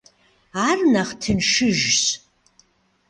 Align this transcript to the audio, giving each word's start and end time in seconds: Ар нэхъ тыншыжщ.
Ар 0.67 0.77
нэхъ 0.91 1.13
тыншыжщ. 1.21 2.01